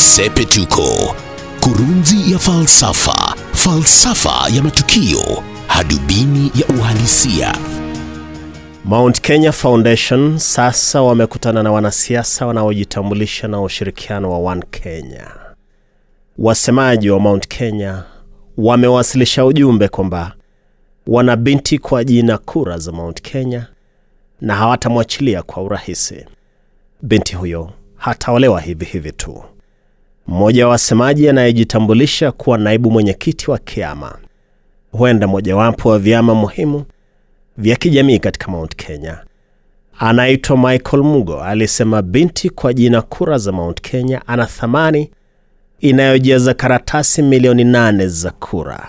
Sepetuko, 0.00 1.14
kurunzi 1.60 2.32
ya 2.32 2.38
falsafa, 2.38 3.34
falsafa 3.52 4.48
ya 4.54 4.62
matukio, 4.62 5.42
hadubini 5.66 6.52
ya 6.54 6.66
uhalisia. 6.78 7.54
Mount 8.84 9.20
Kenya 9.20 9.52
Foundation 9.52 10.38
sasa 10.38 11.02
wamekutana 11.02 11.62
na 11.62 11.72
wanasiasa 11.72 12.46
wanaojitambulisha 12.46 13.48
na 13.48 13.60
ushirikiano 13.62 14.30
wa 14.30 14.38
One 14.52 14.62
Kenya. 14.70 15.26
Wasemaji 16.38 17.10
wa 17.10 17.20
Mount 17.20 17.48
Kenya 17.48 18.04
wamewasilisha 18.56 19.44
ujumbe 19.44 19.88
kwamba 19.88 20.32
wana 21.06 21.36
binti 21.36 21.78
kwa 21.78 22.04
jina 22.04 22.38
kura 22.38 22.78
za 22.78 22.92
Mount 22.92 23.22
Kenya 23.22 23.66
na 24.40 24.54
hawatamwachilia 24.54 25.42
kwa 25.42 25.62
urahisi. 25.62 26.26
Binti 27.02 27.36
huyo 27.36 27.70
hataolewa 27.96 28.60
hivi 28.60 28.84
hivi 28.84 29.12
tu. 29.12 29.44
Mmoja 30.26 30.64
wa 30.66 30.70
wasemaji 30.72 31.28
anayejitambulisha 31.28 32.32
kuwa 32.32 32.58
naibu 32.58 32.90
mwenyekiti 32.90 33.50
wa 33.50 33.58
Kiama, 33.58 34.18
huenda 34.92 35.26
mojawapo 35.26 35.88
wa 35.88 35.98
vyama 35.98 36.34
muhimu 36.34 36.84
vya 37.58 37.76
kijamii 37.76 38.18
katika 38.18 38.50
Mount 38.50 38.76
Kenya, 38.76 39.18
anaitwa 39.98 40.56
Michael 40.56 41.02
Mugo, 41.02 41.40
alisema 41.42 42.02
binti 42.02 42.50
kwa 42.50 42.72
jina 42.74 43.02
kura 43.02 43.38
za 43.38 43.52
Mount 43.52 43.80
Kenya 43.80 44.22
ana 44.26 44.46
thamani 44.46 45.10
inayojaza 45.80 46.54
karatasi 46.54 47.22
milioni 47.22 47.64
nane 47.64 48.06
za 48.08 48.30
kura. 48.30 48.88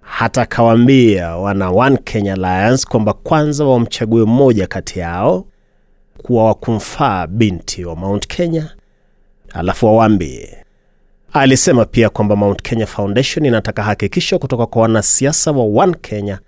Hata 0.00 0.42
akawaambia 0.42 1.36
wana 1.36 1.70
One 1.70 1.96
Kenya 2.04 2.32
Alliance 2.32 2.86
kwamba 2.88 3.12
kwanza 3.12 3.64
wamchague 3.64 4.24
mmoja 4.24 4.66
kati 4.66 4.98
yao 4.98 5.44
kuwa 6.18 6.44
wa 6.44 6.54
kumfaa 6.54 7.26
binti 7.26 7.84
wa 7.84 7.96
Mount 7.96 8.26
Kenya, 8.26 8.70
alafu 9.58 9.88
awaambie. 9.88 10.56
Alisema 11.32 11.84
pia 11.84 12.08
kwamba 12.10 12.36
Mount 12.36 12.62
Kenya 12.62 12.86
Foundation 12.86 13.46
inataka 13.46 13.82
hakikisho 13.82 14.38
kutoka 14.38 14.66
kwa 14.66 14.82
wanasiasa 14.82 15.52
wa 15.52 15.82
One 15.84 15.94
Kenya 16.00 16.38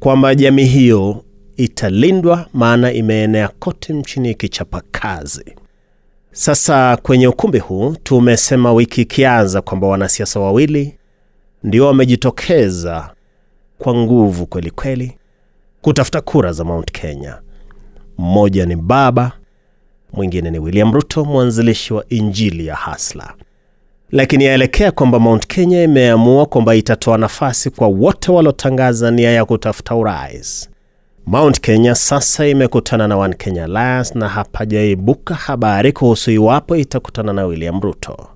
kwamba 0.00 0.34
jamii 0.34 0.64
hiyo 0.64 1.24
italindwa, 1.56 2.46
maana 2.52 2.92
imeenea 2.92 3.48
kote 3.48 3.92
nchini 3.92 4.30
ikichapa 4.30 4.82
kazi. 4.90 5.56
Sasa 6.32 6.96
kwenye 6.96 7.28
ukumbi 7.28 7.58
huu 7.58 7.96
tumesema 8.02 8.72
wiki 8.72 9.00
ikianza 9.02 9.62
kwamba 9.62 9.86
wanasiasa 9.86 10.40
wawili 10.40 10.98
ndio 11.64 11.86
wamejitokeza 11.86 13.10
kwa 13.78 13.94
nguvu 13.94 14.46
kweli 14.46 14.70
kweli 14.70 15.12
kutafuta 15.82 16.20
kura 16.20 16.52
za 16.52 16.64
Mount 16.64 16.92
Kenya. 16.92 17.38
Mmoja 18.18 18.66
ni 18.66 18.76
baba, 18.76 19.32
mwingine 20.12 20.50
ni 20.50 20.58
William 20.58 20.92
Ruto, 20.92 21.24
mwanzilishi 21.24 21.94
wa 21.94 22.04
Injili 22.08 22.66
ya 22.66 22.74
Hasla. 22.74 23.34
Lakini 24.10 24.44
yaelekea 24.44 24.90
kwamba 24.92 25.18
Mount 25.18 25.46
Kenya 25.46 25.82
imeamua 25.82 26.46
kwamba 26.46 26.74
itatoa 26.74 27.18
nafasi 27.18 27.70
kwa 27.70 27.88
wote 27.88 28.32
waliotangaza 28.32 29.10
nia 29.10 29.30
ya 29.30 29.44
kutafuta 29.44 29.94
urais. 29.94 30.70
Mount 31.26 31.60
Kenya 31.60 31.94
sasa 31.94 32.46
imekutana 32.46 33.08
na 33.08 33.16
One 33.16 33.34
Kenya 33.34 33.64
Alliance 33.64 34.18
na 34.18 34.28
hapajaibuka 34.28 35.34
habari 35.34 35.92
kuhusu 35.92 36.30
iwapo 36.30 36.76
itakutana 36.76 37.32
na 37.32 37.44
William 37.46 37.80
Ruto. 37.80 38.28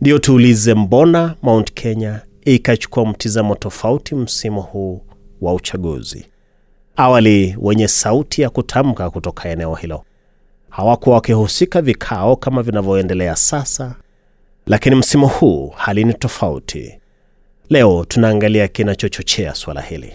Ndio 0.00 0.18
tuulize, 0.18 0.74
mbona 0.74 1.34
Mount 1.42 1.72
Kenya 1.72 2.20
ikachukua 2.44 3.06
mtizamo 3.06 3.54
tofauti 3.54 4.14
msimu 4.14 4.62
huu 4.62 5.02
wa 5.40 5.54
uchaguzi? 5.54 6.26
Awali 6.96 7.56
wenye 7.60 7.88
sauti 7.88 8.42
ya 8.42 8.50
kutamka 8.50 9.10
kutoka 9.10 9.48
eneo 9.48 9.74
hilo 9.74 10.04
hawakuwa 10.70 11.14
wakihusika 11.16 11.82
vikao 11.82 12.36
kama 12.36 12.62
vinavyoendelea 12.62 13.36
sasa, 13.36 13.94
lakini 14.66 14.96
msimu 14.96 15.26
huu 15.28 15.68
hali 15.76 16.04
ni 16.04 16.14
tofauti. 16.14 16.98
Leo 17.70 18.04
tunaangalia 18.08 18.68
kinachochochea 18.68 19.54
swala 19.54 19.80
hili. 19.80 20.12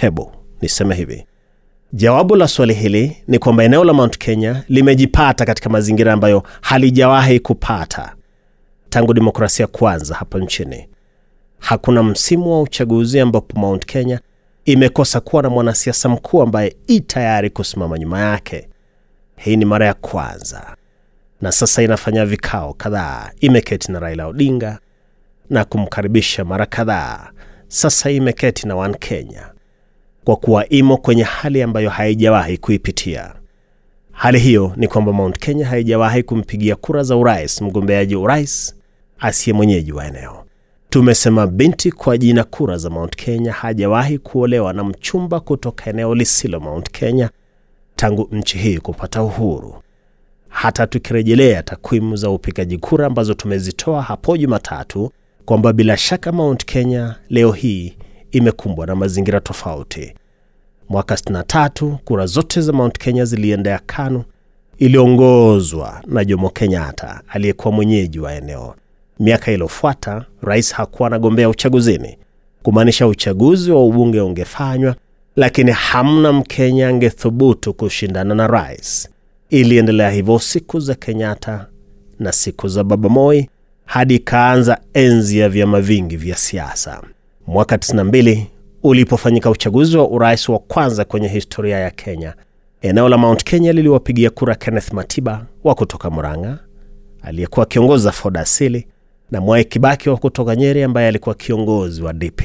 Hebu 0.00 0.32
niseme 0.62 0.94
hivi, 0.94 1.26
jawabu 1.92 2.36
la 2.36 2.48
swali 2.48 2.74
hili 2.74 3.16
ni 3.28 3.38
kwamba 3.38 3.64
eneo 3.64 3.84
la 3.84 3.92
Mount 3.92 4.18
Kenya 4.18 4.64
limejipata 4.68 5.44
katika 5.46 5.70
mazingira 5.70 6.12
ambayo 6.12 6.42
halijawahi 6.60 7.40
kupata 7.40 8.14
tangu 8.88 9.14
demokrasia 9.14 9.66
kwanza 9.66 10.14
hapa 10.14 10.38
nchini. 10.38 10.88
Hakuna 11.58 12.02
msimu 12.02 12.52
wa 12.52 12.62
uchaguzi 12.62 13.20
ambapo 13.20 13.58
Mount 13.60 13.86
Kenya 13.86 14.20
imekosa 14.64 15.20
kuwa 15.20 15.42
na 15.42 15.50
mwanasiasa 15.50 16.08
mkuu 16.08 16.42
ambaye 16.42 16.76
i 16.86 17.00
tayari 17.00 17.50
kusimama 17.50 17.98
nyuma 17.98 18.20
yake. 18.20 18.68
Hii 19.36 19.56
ni 19.56 19.64
mara 19.64 19.86
ya 19.86 19.94
kwanza, 19.94 20.76
na 21.40 21.52
sasa 21.52 21.82
inafanya 21.82 22.26
vikao 22.26 22.72
kadhaa. 22.74 23.30
Imeketi 23.40 23.92
na 23.92 24.00
Raila 24.00 24.26
Odinga 24.26 24.78
na 25.50 25.64
kumkaribisha 25.64 26.44
mara 26.44 26.66
kadhaa. 26.66 27.30
Sasa 27.68 28.10
imeketi 28.10 28.68
na 28.68 28.74
One 28.76 28.94
Kenya 28.98 29.50
kwa 30.24 30.36
kuwa 30.36 30.68
imo 30.68 30.96
kwenye 30.96 31.22
hali 31.22 31.62
ambayo 31.62 31.90
haijawahi 31.90 32.58
kuipitia. 32.58 33.34
Hali 34.12 34.38
hiyo 34.38 34.72
ni 34.76 34.88
kwamba 34.88 35.12
Mount 35.12 35.38
Kenya 35.38 35.66
haijawahi 35.66 36.22
kumpigia 36.22 36.76
kura 36.76 37.02
za 37.02 37.16
urais 37.16 37.62
mgombeaji 37.62 38.16
urais 38.16 38.74
asiye 39.18 39.54
mwenyeji 39.54 39.92
wa 39.92 40.06
eneo. 40.06 40.44
Tumesema 40.90 41.46
binti 41.46 41.92
kwa 41.92 42.18
jina 42.18 42.44
kura 42.44 42.76
za 42.76 42.90
Mount 42.90 43.16
Kenya 43.16 43.52
hajawahi 43.52 44.18
kuolewa 44.18 44.72
na 44.72 44.84
mchumba 44.84 45.40
kutoka 45.40 45.90
eneo 45.90 46.14
lisilo 46.14 46.60
Mount 46.60 46.90
Kenya 46.90 47.30
tangu 47.96 48.28
nchi 48.32 48.58
hii 48.58 48.78
kupata 48.78 49.22
uhuru. 49.22 49.74
Hata 50.48 50.86
tukirejelea 50.86 51.62
takwimu 51.62 52.16
za 52.16 52.30
upigaji 52.30 52.78
kura 52.78 53.06
ambazo 53.06 53.34
tumezitoa 53.34 54.02
hapo 54.02 54.36
Jumatatu, 54.36 55.12
kwamba 55.44 55.72
bila 55.72 55.96
shaka 55.96 56.32
Mount 56.32 56.64
Kenya 56.64 57.14
leo 57.30 57.52
hii 57.52 57.96
imekumbwa 58.32 58.86
na 58.86 58.94
mazingira 58.94 59.40
tofauti. 59.40 60.14
Mwaka 60.88 61.14
63 61.14 61.96
kura 61.96 62.26
zote 62.26 62.60
za 62.60 62.72
Mount 62.72 62.98
Kenya 62.98 63.24
ziliendea 63.24 63.80
KANU 63.86 64.24
iliongozwa 64.78 66.02
na 66.06 66.24
Jomo 66.24 66.50
Kenyatta 66.50 67.20
aliyekuwa 67.28 67.72
mwenyeji 67.74 68.20
wa 68.20 68.34
eneo. 68.34 68.74
Miaka 69.20 69.52
iliyofuata 69.52 70.24
rais 70.42 70.72
hakuwa 70.74 71.06
anagombea 71.06 71.48
uchaguzini, 71.48 72.18
kumaanisha 72.62 73.06
uchaguzi 73.06 73.70
wa 73.70 73.86
ubunge 73.86 74.20
ungefanywa, 74.20 74.96
lakini 75.36 75.70
hamna 75.72 76.32
Mkenya 76.32 76.88
angethubutu 76.88 77.74
kushindana 77.74 78.34
na 78.34 78.46
rais. 78.46 79.08
Iliendelea 79.50 80.10
hivyo 80.10 80.38
siku 80.38 80.80
za 80.80 80.94
Kenyatta 80.94 81.66
na 82.18 82.32
siku 82.32 82.68
za 82.68 82.84
Baba 82.84 83.08
Moi 83.08 83.48
hadi 83.84 84.14
ikaanza 84.14 84.78
enzi 84.94 85.38
ya 85.38 85.48
vyama 85.48 85.80
vingi 85.80 86.16
vya 86.16 86.36
siasa. 86.36 87.02
Mwaka 87.46 87.76
92 87.76 88.42
ulipofanyika 88.82 89.50
uchaguzi 89.50 89.96
wa 89.96 90.08
urais 90.08 90.48
wa 90.48 90.58
kwanza 90.58 91.04
kwenye 91.04 91.28
historia 91.28 91.78
ya 91.78 91.90
Kenya, 91.90 92.34
eneo 92.82 93.08
la 93.08 93.18
Mount 93.18 93.44
Kenya 93.44 93.72
liliwapigia 93.72 94.30
kura 94.30 94.54
Kenneth 94.54 94.92
Matiba 94.92 95.46
wa 95.64 95.74
kutoka 95.74 96.10
Murang'a 96.10 96.58
aliyekuwa 97.22 97.62
akiongoza 97.66 98.12
Ford 98.12 98.36
Asili 98.36 98.86
na 99.30 99.40
Mwai 99.40 99.64
Kibaki 99.64 100.08
wa 100.10 100.16
kutoka 100.16 100.56
Nyeri 100.56 100.82
ambaye 100.82 101.08
alikuwa 101.08 101.34
kiongozi 101.34 102.02
wa 102.02 102.12
DP. 102.12 102.42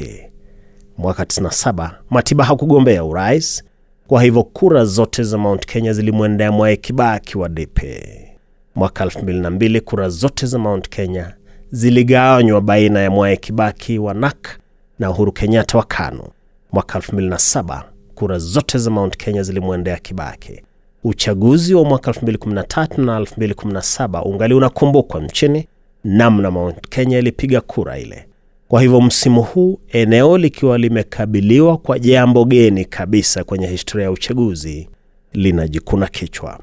Mwaka 0.99 1.23
97 1.23 1.91
Matiba 2.09 2.43
hakugombea 2.45 3.03
urais, 3.03 3.63
kwa 4.07 4.23
hivyo 4.23 4.43
kura 4.43 4.85
zote 4.85 5.23
za 5.23 5.37
Mount 5.37 5.65
Kenya 5.65 5.93
zilimwendea 5.93 6.51
Mwai 6.51 6.77
Kibaki 6.77 7.37
wa 7.37 7.49
DP. 7.49 7.79
Mwaka 8.75 9.05
2002 9.05 9.79
kura 9.81 10.09
zote 10.09 10.45
za 10.45 10.57
Mount 10.59 10.89
Kenya 10.89 11.33
ziligawanywa 11.71 12.61
baina 12.61 12.99
ya 12.99 13.11
Mwai 13.11 13.37
Kibaki 13.37 13.99
wa 13.99 14.13
NAK 14.13 14.59
na 14.99 15.09
Uhuru 15.11 15.31
Kenyatta 15.31 15.77
wa 15.77 15.83
KANU. 15.83 16.23
Mwaka 16.71 16.99
2007 16.99 17.83
kura 18.15 18.37
zote 18.39 18.77
za 18.77 18.89
Mount 18.91 19.17
Kenya 19.17 19.43
zilimwendea 19.43 19.97
Kibaki. 19.97 20.61
Uchaguzi 21.03 21.73
wa 21.75 21.83
mwaka 21.85 22.11
2013 22.11 23.05
na 23.05 23.19
2017 23.19 24.21
ungali 24.27 24.53
unakumbukwa 24.53 25.21
nchini, 25.21 25.67
namna 26.03 26.51
Mount 26.51 26.87
Kenya 26.89 27.19
ilipiga 27.19 27.61
kura 27.61 27.99
ile. 27.99 28.25
Kwa 28.69 28.81
hivyo 28.81 29.01
msimu 29.01 29.41
huu 29.41 29.79
eneo 29.87 30.37
likiwa 30.37 30.77
limekabiliwa 30.77 31.77
kwa 31.77 31.99
jambo 31.99 32.45
geni 32.45 32.85
kabisa 32.85 33.43
kwenye 33.43 33.67
historia 33.67 34.05
ya 34.05 34.11
uchaguzi, 34.11 34.89
linajikuna 35.33 36.07
kichwa. 36.07 36.59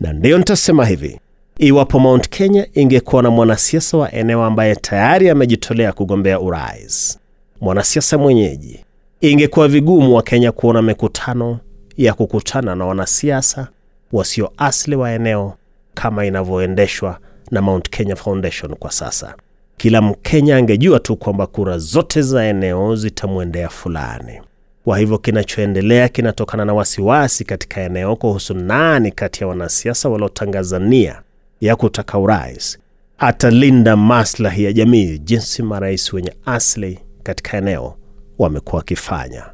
Na 0.00 0.12
ndiyo 0.12 0.38
nitasema 0.38 0.86
hivi, 0.86 1.20
iwapo 1.58 1.98
Mount 1.98 2.28
Kenya 2.28 2.66
ingekuwa 2.74 3.22
na 3.22 3.30
mwanasiasa 3.30 3.96
wa 3.98 4.12
eneo 4.12 4.44
ambaye 4.44 4.76
tayari 4.76 5.28
amejitolea 5.30 5.92
kugombea 5.92 6.40
urais, 6.40 7.18
mwanasiasa 7.60 8.18
mwenyeji, 8.18 8.84
ingekuwa 9.20 9.68
vigumu 9.68 10.14
wa 10.16 10.22
Kenya 10.22 10.52
kuona 10.52 10.82
mikutano 10.82 11.58
ya 11.96 12.14
kukutana 12.14 12.74
na 12.74 12.86
wanasiasa 12.86 13.68
wasio 14.12 14.52
asili 14.56 14.96
wa 14.96 15.12
eneo 15.12 15.54
kama 15.94 16.26
inavyoendeshwa 16.26 17.18
na 17.50 17.62
Mount 17.62 17.88
Kenya 17.90 18.16
Foundation 18.16 18.74
kwa 18.74 18.90
sasa. 18.92 19.34
Kila 19.80 20.02
Mkenya 20.02 20.56
angejua 20.56 20.98
tu 21.00 21.16
kwamba 21.16 21.46
kura 21.46 21.78
zote 21.78 22.22
za 22.22 22.44
eneo 22.44 22.96
zitamwendea 22.96 23.68
fulani. 23.68 24.40
Kwa 24.84 24.98
hivyo 24.98 25.18
kinachoendelea 25.18 26.08
kinatokana 26.08 26.64
na 26.64 26.74
wasiwasi 26.74 27.44
katika 27.44 27.80
eneo 27.80 28.16
kuhusu 28.16 28.54
nani 28.54 29.12
kati 29.12 29.40
ya 29.40 29.48
wanasiasa 29.48 30.08
waliotangaza 30.08 30.78
nia 30.78 31.22
ya 31.60 31.76
kutaka 31.76 32.18
urais 32.18 32.78
atalinda 33.18 33.96
maslahi 33.96 34.64
ya 34.64 34.72
jamii 34.72 35.18
jinsi 35.18 35.62
marais 35.62 36.12
wenye 36.12 36.32
asili 36.46 36.98
katika 37.22 37.56
eneo 37.56 37.94
wamekuwa 38.38 38.76
wakifanya. 38.78 39.44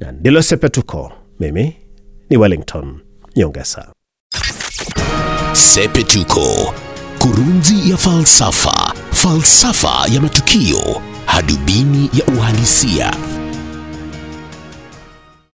Na 0.00 0.12
ndilo 0.12 0.42
Sepetuko. 0.42 1.12
Mimi 1.40 1.76
ni 2.30 2.36
Wellington 2.36 3.00
Nyongesa. 3.36 3.88
Sepetuko, 5.52 6.74
kurunzi 7.18 7.90
ya 7.90 7.96
falsafa, 7.96 8.92
falsafa 9.26 10.04
ya 10.12 10.20
matukio, 10.20 11.02
hadubini 11.26 12.10
ya 12.12 12.24
uhalisia. 12.34 13.10